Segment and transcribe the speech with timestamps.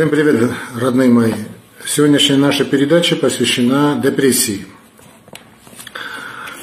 [0.00, 1.34] Всем привет, родные мои.
[1.84, 4.64] Сегодняшняя наша передача посвящена депрессии.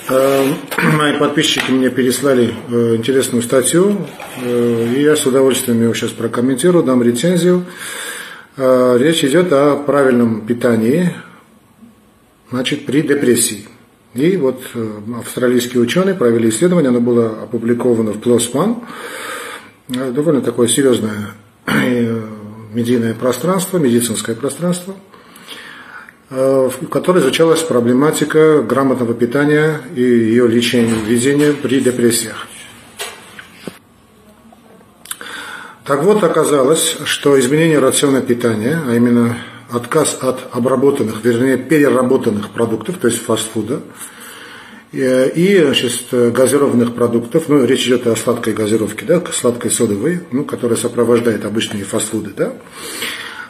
[0.09, 0.43] Э,
[0.97, 4.07] мои подписчики мне переслали э, интересную статью,
[4.41, 7.65] э, и я с удовольствием ее сейчас прокомментирую, дам рецензию.
[8.57, 11.13] Речь идет о правильном питании
[12.49, 13.67] значит, при депрессии.
[14.15, 14.63] И вот
[15.15, 21.35] австралийские ученые провели исследование, оно было опубликовано в PLOS ONE, довольно такое серьезное
[22.77, 24.93] медийное пространство, медицинское пространство,
[26.29, 32.47] э, в которой изучалась проблематика грамотного питания и ее лечения, ведения при депрессиях.
[35.85, 39.37] Так вот, оказалось, что изменение рациона питания, а именно
[39.71, 43.81] отказ от обработанных, вернее, переработанных продуктов, то есть фастфуда,
[44.93, 50.77] и значит, газированных продуктов, ну, речь идет о сладкой газировке, да, сладкой содовой, ну, которая
[50.77, 52.53] сопровождает обычные фастфуды, да,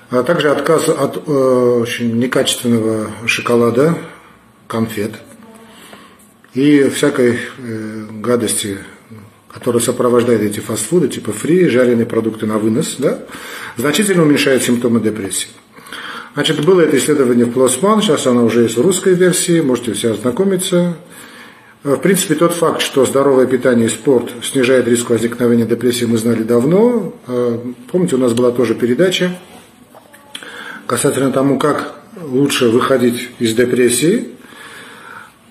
[0.10, 3.98] а также отказ от э, очень некачественного шоколада,
[4.68, 5.12] конфет
[6.54, 8.80] и всякой э, гадости,
[9.52, 13.20] которая сопровождает эти фастфуды, типа фри, жареные продукты на вынос, да,
[13.76, 15.50] значительно уменьшает симптомы депрессии.
[16.34, 20.12] Значит, было это исследование в PLOS сейчас оно уже есть в русской версии, можете все
[20.12, 20.98] ознакомиться.
[21.84, 26.18] Э, в принципе, тот факт, что здоровое питание и спорт снижает риск возникновения депрессии, мы
[26.18, 27.14] знали давно.
[27.28, 27.60] Э,
[27.92, 29.32] помните, у нас была тоже передача
[30.86, 34.30] касательно тому, как лучше выходить из депрессии.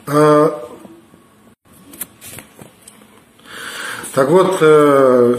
[0.07, 0.51] Э,
[4.15, 4.57] так вот,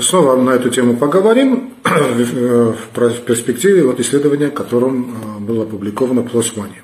[0.04, 6.84] снова на эту тему поговорим в перспективе вот исследования, которым было опубликовано в Плосмане.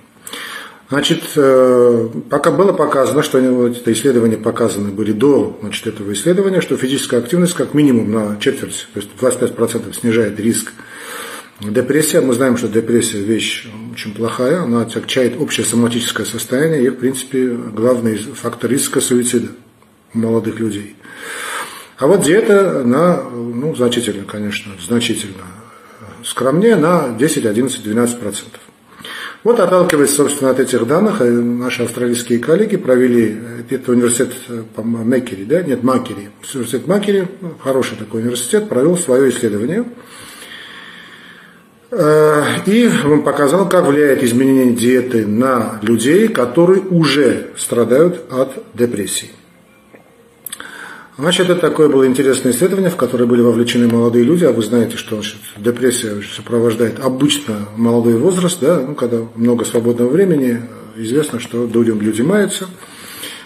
[0.93, 6.77] Значит, э, пока было показано, что это исследования показаны были до значит, этого исследования, что
[6.77, 10.71] физическая активность как минимум на четверть, то есть 25% снижает риск
[11.61, 12.17] депрессии.
[12.17, 17.47] Мы знаем, что депрессия вещь очень плохая, она отягчает общее соматическое состояние и, в принципе,
[17.47, 19.47] главный фактор риска суицида
[20.13, 20.95] у молодых людей.
[21.97, 25.45] А вот диета на, ну, значительно, конечно, значительно
[26.23, 28.61] скромнее, на 10, 11, 12 процентов.
[29.43, 33.37] Вот отталкиваясь, собственно, от этих данных, э, наши австралийские коллеги провели,
[33.69, 37.27] э, это университет э, Меккери, да, нет, Макери, университет Макери,
[37.59, 39.85] хороший такой университет, провел свое исследование.
[42.65, 49.29] И он показал, как влияет изменение диеты на людей, которые уже страдают от депрессии.
[51.15, 54.97] Значит, это такое было интересное исследование, в которое были вовлечены молодые люди, а вы знаете,
[54.97, 60.61] что значит, депрессия сопровождает обычно молодой возраст, да, ну, когда много свободного времени,
[60.95, 62.67] известно, что людям люди маются,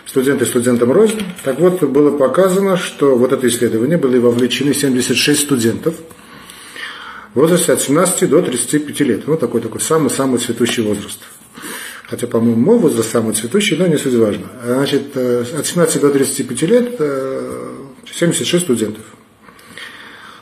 [0.05, 1.22] студенты студентам рознь.
[1.44, 5.95] Так вот, было показано, что вот это исследование были вовлечены 76 студентов
[7.34, 9.28] в возрасте от 17 до 35 лет.
[9.28, 11.19] Ну, такой такой самый-самый цветущий возраст.
[12.07, 14.47] Хотя, по-моему, мой возраст самый цветущий, но не суть важно.
[14.63, 17.01] Значит, э, от 17 до 35 лет
[18.09, 19.03] 76 э, студентов.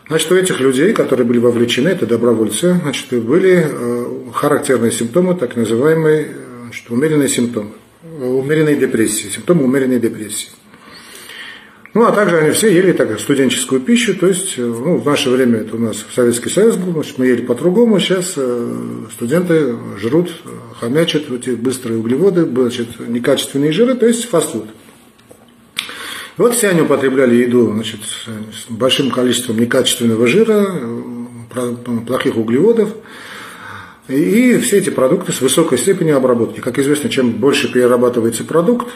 [0.08, 5.56] Значит, у этих людей, которые были вовлечены, это добровольцы, значит, были э, характерные симптомы, так
[5.56, 7.72] называемые значит, умеренные симптомы,
[8.22, 10.50] умеренной депрессии, симптомы умеренной депрессии.
[11.96, 15.60] Ну, а также они все ели так, студенческую пищу, то есть, ну, в наше время
[15.60, 18.36] это у нас Советский Союз был, значит, мы ели по-другому, сейчас
[19.14, 20.30] студенты жрут
[20.78, 24.66] хомячат эти быстрые углеводы, значит, некачественные жиры, то есть фастфуд.
[26.36, 30.68] Вот все они употребляли еду значит, с большим количеством некачественного жира,
[32.06, 32.90] плохих углеводов,
[34.10, 36.60] и все эти продукты с высокой степенью обработки.
[36.60, 38.90] Как известно, чем больше перерабатывается продукт,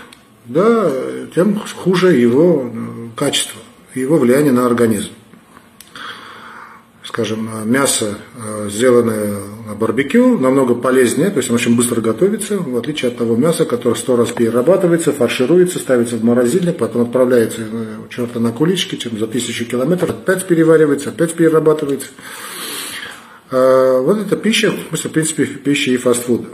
[0.49, 0.91] да,
[1.33, 2.69] тем хуже его
[3.15, 3.59] качество,
[3.95, 5.11] его влияние на организм
[7.09, 12.77] скажем, мясо, э, сделанное на барбекю, намного полезнее, то есть оно очень быстро готовится, в
[12.77, 17.85] отличие от того мяса, которое сто раз перерабатывается, фаршируется, ставится в морозильник, потом отправляется э,
[18.09, 22.09] черта на кулички, чем за тысячу километров, опять переваривается, опять перерабатывается.
[23.49, 26.47] Э, вот эта пища, в принципе, пища и фастфуда.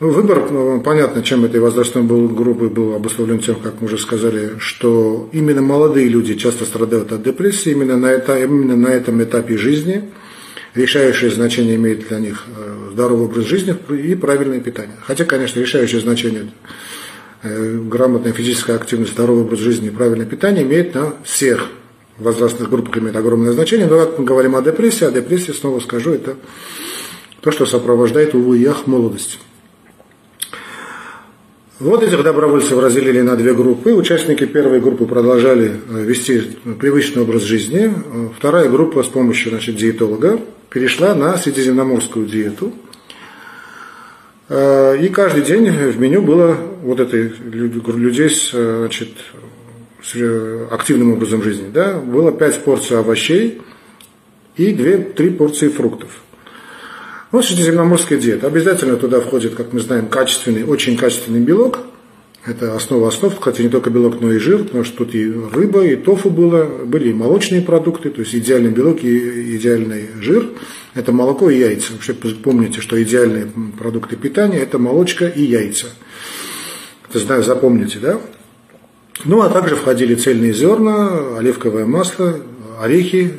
[0.00, 4.58] Ну, выбор, ну, понятно, чем этой возрастной группы был обусловлен тем, как мы уже сказали,
[4.58, 9.56] что именно молодые люди часто страдают от депрессии, именно на, это, именно на этом этапе
[9.56, 10.10] жизни
[10.74, 14.96] решающее значение имеет для них э, здоровый образ жизни и правильное питание.
[15.00, 16.50] Хотя, конечно, решающее значение
[17.44, 21.68] э, грамотная физическая активность, здоровый образ жизни и правильное питание имеет на всех
[22.18, 23.86] возрастных группах имеет огромное значение.
[23.86, 26.34] Но как мы говорим о депрессии, о депрессии, снова скажу, это
[27.40, 29.38] то, что сопровождает, увы, ях молодость.
[31.80, 33.92] Вот этих добровольцев разделили на две группы.
[33.92, 37.92] Участники первой группы продолжали э, вести привычный образ жизни.
[38.38, 40.38] Вторая группа с помощью значит, диетолога
[40.70, 42.72] перешла на средиземноморскую диету.
[44.48, 49.08] Э, и каждый день в меню было вот этой людей с, значит,
[50.00, 50.14] с
[50.70, 51.70] активным образом жизни.
[51.74, 53.62] Да, было 5 порций овощей
[54.56, 56.22] и 2-3 порции фруктов.
[57.34, 58.46] Вот средиземноморская диета.
[58.46, 61.80] Обязательно туда входит, как мы знаем, качественный, очень качественный белок–
[62.46, 65.84] это основа основ, кстати, не только белок, но и жир, потому что тут и рыба,
[65.84, 70.46] и тофу было, были и молочные продукты, то есть идеальный белок и идеальный жир.
[70.94, 71.94] Это молоко и яйца.
[71.94, 75.88] Вообще помните, что идеальные продукты питания– это молочка и яйца.
[77.10, 78.20] Это знаю, запомните, да?
[79.24, 82.38] Ну, а также входили цельные зерна, оливковое масло,
[82.80, 83.34] орехи,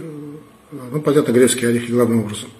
[0.91, 2.49] ну, понятно, грецкие орехи главным образом–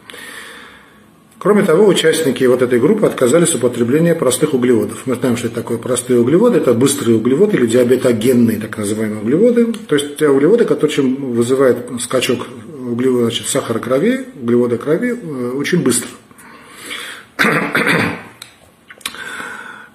[1.46, 5.04] Кроме того, участники вот этой группы отказались от употребления простых углеводов.
[5.06, 9.72] Мы знаем, что это такое простые углеводы, это быстрые углеводы или диабетогенные так называемые углеводы.
[9.72, 12.48] То есть те углеводы, которые вызывают скачок
[12.90, 16.10] углевода, значит, сахара крови, углевода крови э, очень быстро.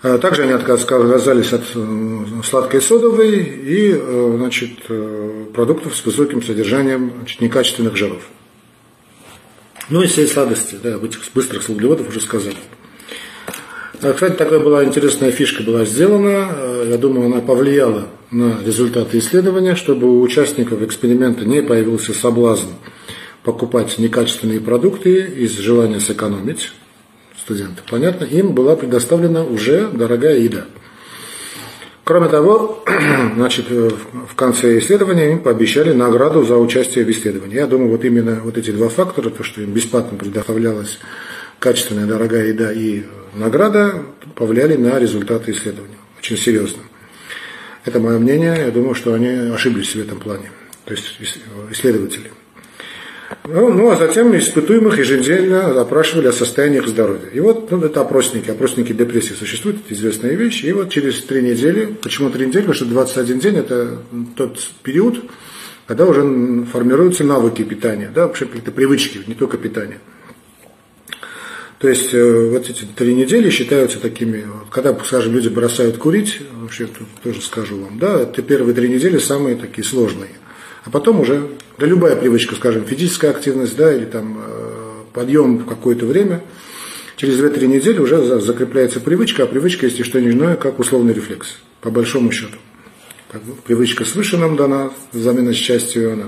[0.03, 4.87] Также они отказались от э, сладкой содовой и э, значит,
[5.53, 8.23] продуктов с высоким содержанием значит, некачественных жиров.
[9.91, 12.57] Ну и сладости, да, об этих быстрых углеводов уже сказали.
[14.03, 16.49] А, кстати, такая была интересная фишка была сделана.
[16.51, 22.69] А, я думаю, она повлияла на результаты исследования, чтобы у участников эксперимента не появился соблазн
[23.43, 26.73] покупать некачественные продукты из желания сэкономить
[27.37, 27.83] студенты.
[27.91, 28.25] Понятно?
[28.25, 30.67] Им была предоставлена уже дорогая еда.
[32.11, 32.83] Кроме того,
[33.37, 33.89] значит, э,
[34.29, 37.55] в конце исследования им пообещали награду за участие в исследовании.
[37.55, 40.99] Я думаю, вот именно вот эти два фактора, то, что им бесплатно предоставлялась
[41.61, 44.03] качественная дорогая еда и награда,
[44.35, 45.99] повлияли на результаты исследования.
[46.19, 46.83] Очень серьезно.
[47.85, 48.57] Это мое мнение.
[48.59, 50.51] Я думаю, что они ошиблись в этом плане.
[50.87, 51.17] То есть
[51.71, 52.33] исследователи.
[53.49, 57.31] Ну, ну, а затем испытуемых еженедельно опрашивали о состоянии их здоровья.
[57.33, 60.63] И вот ну, это опросники, опросники депрессии существуют, это известная вещь.
[60.63, 62.63] И вот через три недели, почему три недели?
[62.63, 63.99] Потому что 21 день это
[64.37, 65.25] тот период,
[65.87, 66.23] когда уже
[66.71, 70.01] формируются навыки питания, да, вообще какие-то привычки, не только питание.
[71.79, 76.87] То есть э, вот эти три недели считаются такими, когда, скажем, люди бросают курить, вообще
[77.23, 80.31] тоже скажу вам, да, это первые три недели самые такие сложные.
[80.85, 81.49] А потом уже,
[81.79, 84.71] да любая привычка, скажем, физическая активность, да, или там э,
[85.13, 86.43] подъем в какое-то время,
[87.17, 91.13] через 2-3 недели уже закрепляется привычка, а привычка есть и что не иное, как условный
[91.13, 92.57] рефлекс, по большому счету.
[93.31, 96.27] Как бы, привычка свыше нам дана, замена счастью она.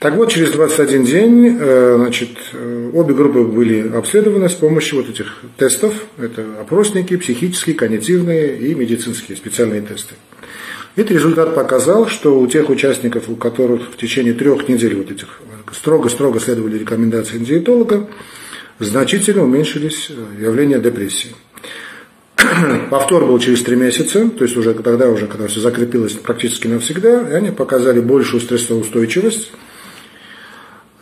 [0.00, 5.10] Так вот, через 21 день э, значит, э, обе группы были обследованы с помощью вот
[5.10, 5.92] этих тестов.
[6.16, 10.14] Это опросники, психические, когнитивные и медицинские специальные тесты.
[10.96, 15.40] Этот результат показал, что у тех участников, у которых в течение трех недель вот этих
[15.72, 18.08] строго-строго следовали рекомендациям диетолога,
[18.80, 21.30] значительно уменьшились э, явления депрессии.
[22.90, 27.28] Повтор был через три месяца, то есть уже тогда, уже, когда все закрепилось практически навсегда,
[27.30, 29.52] и они показали большую стрессоустойчивость,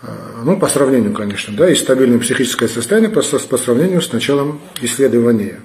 [0.02, 0.06] э,
[0.44, 5.60] ну, по сравнению, конечно, да, и стабильное психическое состояние по, по сравнению с началом исследования.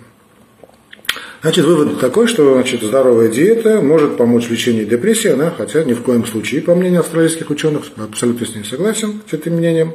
[1.44, 5.94] Значит, вывод такой, что значит, здоровая диета может помочь в лечении депрессии, она, хотя ни
[5.94, 9.92] в коем случае, по мнению австралийских ученых, абсолютно с ним согласен, с этим мнением,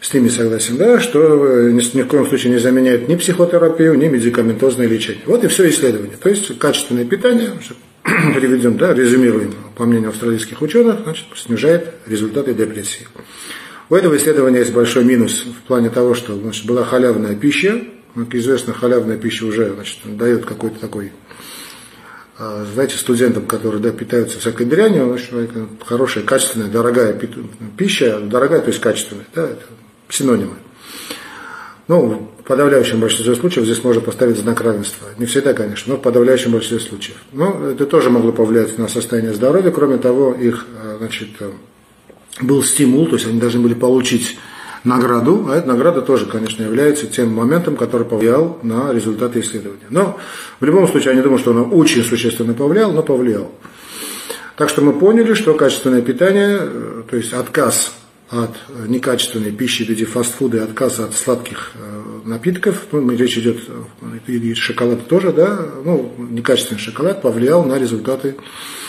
[0.00, 4.08] с ними согласен, да, что ни, ни в коем случае не заменяет ни психотерапию, ни
[4.08, 5.22] медикаментозное лечение.
[5.24, 6.16] Вот и все исследование.
[6.20, 7.52] То есть качественное питание,
[8.34, 13.06] переведем, да, резюмируем, по мнению австралийских ученых, значит, снижает результаты депрессии.
[13.88, 17.84] У этого исследования есть большой минус в плане того, что значит, была халявная пища,
[18.16, 21.12] как известно, халявная пища уже значит, дает какой-то такой,
[22.38, 25.30] а, знаете, студентам, которые да, питаются всякой дрянью, значит,
[25.84, 27.18] хорошая, качественная, дорогая
[27.76, 29.62] пища, дорогая, то есть качественная, да, это
[30.08, 30.54] синонимы.
[31.88, 35.08] Ну, в подавляющем большинстве случаев здесь можно поставить знак равенства.
[35.18, 37.16] Не всегда, конечно, но в подавляющем большинстве случаев.
[37.32, 39.70] Но это тоже могло повлиять на состояние здоровья.
[39.70, 41.28] Кроме того, их а, значит,
[42.40, 44.36] был стимул, то есть они должны были получить
[44.84, 49.86] награду, а эта награда тоже, конечно, является тем моментом, который повлиял на результаты исследования.
[49.90, 50.18] Но
[50.60, 53.50] в любом случае, я не думаю, что оно очень существенно повлиял, но повлиял.
[54.56, 57.92] Так что мы поняли, что качественное питание, э, то есть отказ
[58.30, 58.56] от
[58.88, 63.58] некачественной пищи в виде фастфуда и отказ от сладких э, напитков, ну, речь идет,
[64.26, 68.85] э, и шоколад тоже, да, ну, некачественный шоколад повлиял на результаты Э,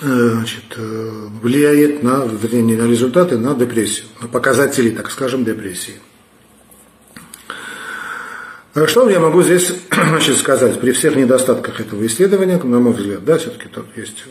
[0.00, 5.94] значит, э, влияет на, вернее, на результаты, на депрессию, на показатели, так скажем, депрессии.
[8.74, 10.80] Э, что я могу здесь значит, сказать?
[10.80, 14.24] При всех недостатках этого исследования, на мой взгляд, да, все-таки тут есть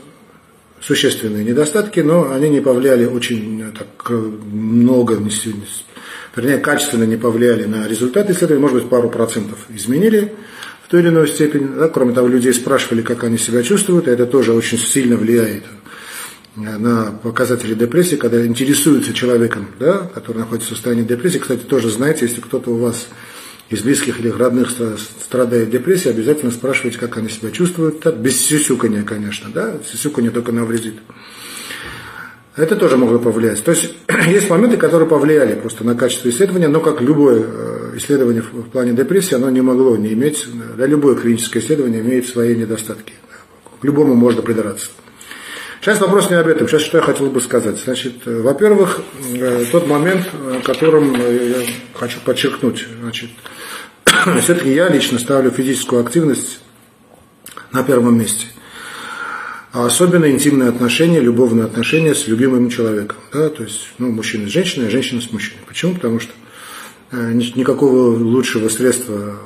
[0.81, 5.19] существенные недостатки, но они не повлияли очень так много,
[6.35, 10.33] вернее, качественно не повлияли на результат исследования, может быть, пару процентов изменили
[10.85, 11.67] в той или иной степени.
[11.77, 11.89] Да?
[11.89, 15.63] Кроме того, людей спрашивали, как они себя чувствуют, и это тоже очень сильно влияет
[16.55, 21.39] на показатели депрессии, когда интересуются человеком, да, который находится в состоянии депрессии.
[21.39, 23.07] Кстати, тоже знаете, если кто-то у вас
[23.69, 27.99] из близких или родных страдает депрессией, обязательно спрашивайте, как они себя чувствуют.
[27.99, 30.95] Так, без сюсюкания, конечно, да, сюсюканье только навредит.
[32.55, 33.61] Это тоже могло повлиять.
[33.63, 33.95] То есть
[34.27, 38.93] есть моменты, которые повлияли просто на качество исследования, но как любое э, исследование в плане
[38.93, 40.45] депрессии, оно не могло не иметь,
[40.77, 43.13] да, любое клиническое исследование имеет свои недостатки.
[43.81, 44.89] К любому можно придраться.
[45.81, 46.67] Сейчас вопрос не об этом.
[46.67, 47.77] Сейчас что я хотел бы сказать.
[47.77, 49.01] Значит, э, во-первых,
[49.33, 50.23] э, тот момент,
[50.63, 51.61] которым я
[51.93, 52.87] хочу подчеркнуть.
[53.01, 53.29] Значит,
[54.41, 56.61] все-таки я лично ставлю физическую активность
[57.71, 58.47] на первом месте
[59.75, 63.17] а особенно интимные отношения, любовные отношения с любимым человеком.
[63.33, 63.49] Да?
[63.49, 65.59] То есть ну, мужчина с женщиной, а женщина с мужчиной.
[65.67, 65.95] Почему?
[65.95, 66.44] Потому что э,
[67.11, 69.37] никакого лучшего средства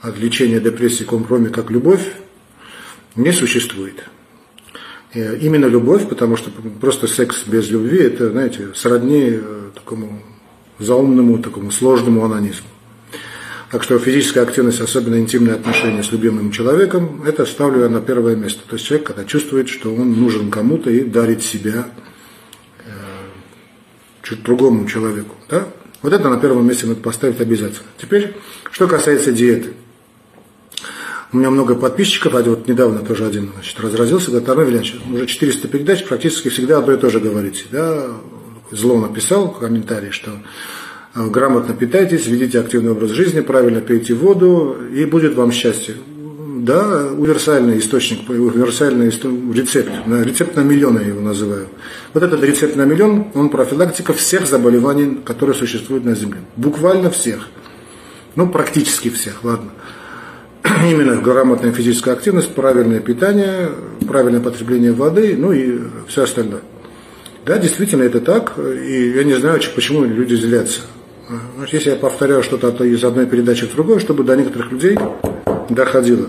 [0.00, 2.12] от лечения депрессии, кроме как любовь,
[3.16, 4.04] не существует.
[5.14, 10.22] И именно любовь, потому что просто секс без любви, это, знаете, сродни э, такому
[10.78, 12.68] заумному, такому сложному анонизму.
[13.70, 18.36] Так что физическая активность, особенно интимные отношения с любимым человеком, это ставлю я на первое
[18.36, 18.60] место.
[18.66, 21.86] То есть человек, когда чувствует, что он нужен кому-то и дарит себя
[22.84, 22.90] э,
[24.22, 25.34] чуть другому человеку.
[25.48, 25.68] Да?
[26.02, 27.88] Вот это на первом месте надо поставить обязательно.
[27.96, 28.36] Теперь,
[28.70, 29.74] что касается диеты.
[31.32, 35.26] У меня много подписчиков, а вот недавно тоже один значит, разразился, говорит, Армен Вильянович, уже
[35.26, 37.64] 400 передач, практически всегда одно и то же говорите.
[37.70, 38.06] Да?
[38.70, 40.30] Зло написал в комментарии, что
[41.14, 45.96] грамотно питайтесь, ведите активный образ жизни, правильно пейте воду, и будет вам счастье.
[46.68, 51.68] Да, универсальный источник, универсальный рецепт, рецепт на миллион я его называю.
[52.12, 56.40] Вот этот рецепт на миллион, он профилактика всех заболеваний, которые существуют на Земле.
[56.56, 57.48] Буквально всех.
[58.34, 59.70] Ну, практически всех, ладно.
[60.62, 63.70] Именно грамотная физическая активность, правильное питание,
[64.06, 66.60] правильное потребление воды, ну и все остальное.
[67.46, 70.82] Да, действительно это так, и я не знаю, почему люди злятся.
[71.72, 74.98] Если я повторяю что-то из одной передачи в другую, чтобы до некоторых людей
[75.70, 76.28] доходило.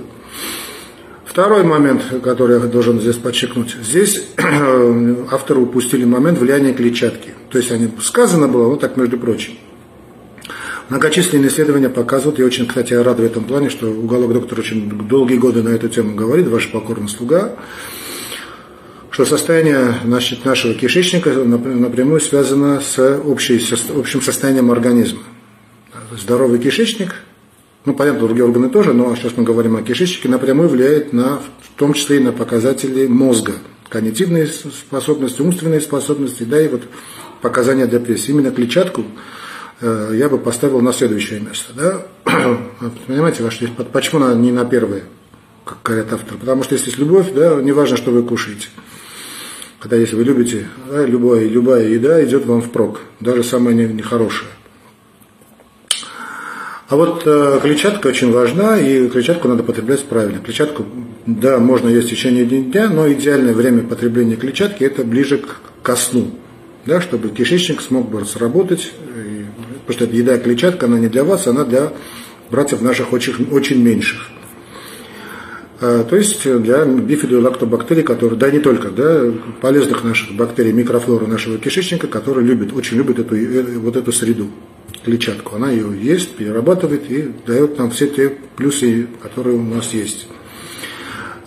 [1.29, 3.75] Второй момент, который я должен здесь подчеркнуть.
[3.83, 4.29] Здесь
[5.31, 7.35] авторы упустили момент влияния клетчатки.
[7.51, 9.53] То есть они, сказано было, вот так между прочим.
[10.89, 14.89] Многочисленные исследования показывают, и очень, кстати, я рад в этом плане, что уголок доктор очень
[15.07, 17.55] долгие годы на эту тему говорит, ваш покорный слуга,
[19.11, 25.21] что состояние значит, нашего кишечника напрямую связано с, общей, с общим состоянием организма.
[26.11, 27.13] Здоровый кишечник,
[27.85, 31.77] ну, понятно, другие органы тоже, но сейчас мы говорим о кишечнике, напрямую влияет на, в
[31.77, 33.53] том числе и на показатели мозга,
[33.89, 36.83] когнитивные способности, умственные способности, да, и вот
[37.41, 38.31] показания депрессии.
[38.31, 39.05] Именно клетчатку
[39.81, 41.73] э, я бы поставил на следующее место.
[41.73, 42.05] Да?
[43.07, 45.03] Понимаете, ваш, почему на, не на первое,
[45.65, 46.37] как говорят авторы?
[46.37, 48.67] Потому что если есть любовь, да, неважно, что вы кушаете–
[49.79, 54.49] когда если вы любите, да, любая, любая еда идет вам впрок, даже самая нехорошая.
[56.89, 60.39] А вот э, клетчатка очень важна, и клетчатку надо потреблять правильно.
[60.39, 60.85] Клетчатку,
[61.27, 65.95] да, можно есть в течение дня, но идеальное время потребления клетчатки это ближе к, ко
[65.95, 66.31] сну,
[66.87, 69.45] да, чтобы кишечник смог бы сработать, и,
[69.85, 71.93] потому что еда клетчатка, она не для вас, она для
[72.49, 74.27] братьев наших очень, очень меньших.
[75.81, 79.25] А, то есть для бифидолактобактерий, которые, да не только, да,
[79.61, 84.49] полезных наших бактерий, микрофлоры нашего кишечника, которые любят, очень любят эту, э, вот эту среду,
[85.09, 85.55] клетчатку.
[85.55, 90.27] Она ее ест, перерабатывает и дает нам все те плюсы, которые у нас есть.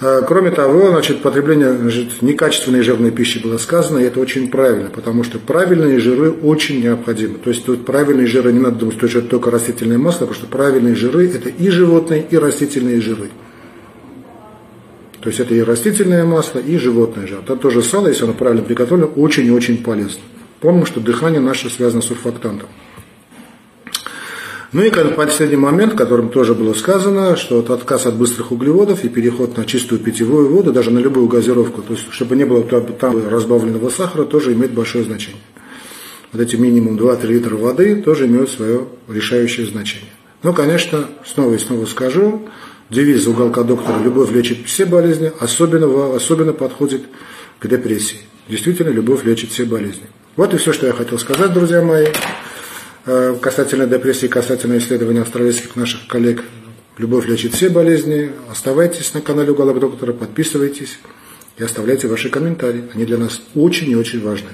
[0.00, 4.90] А, кроме того, значит, потребление значит, некачественной жирной пищи было сказано, и это очень правильно,
[4.90, 7.38] потому что правильные жиры очень необходимы.
[7.38, 10.46] То есть тут правильные жиры не надо думать, что это только растительное масло, потому что
[10.46, 13.30] правильные жиры– это и животные, и растительные жиры.
[15.20, 17.42] То есть это и растительное масло, и животное жир.
[17.44, 20.20] Это тоже сало, если оно правильно приготовлено, очень и очень полезно.
[20.58, 22.68] Помним, что дыхание наше связано с сурфактантом.
[24.72, 29.10] Ну и последний момент, которым тоже было сказано, что вот отказ от быстрых углеводов и
[29.10, 33.28] переход на чистую питьевую воду, даже на любую газировку, то есть чтобы не было там
[33.28, 35.42] разбавленного сахара, тоже имеет большое значение.
[36.32, 40.10] Вот эти минимум 2-3 литра воды тоже имеют свое решающее значение.
[40.42, 42.48] Но, конечно, снова и снова скажу,
[42.88, 47.02] девиз уголка доктора «Любовь лечит все болезни», особенно, особенно подходит
[47.58, 48.20] к депрессии.
[48.48, 50.06] Действительно, любовь лечит все болезни.
[50.36, 52.06] Вот и все, что я хотел сказать, друзья мои,
[53.04, 56.44] касательно депрессии, касательно исследования австралийских наших коллег.
[56.98, 58.32] Любовь лечит все болезни.
[58.50, 60.98] Оставайтесь на канале Уголок Доктора, подписывайтесь.
[61.58, 62.84] и оставляйте ваши комментарии.
[62.94, 64.50] Они для нас очень и очень важны.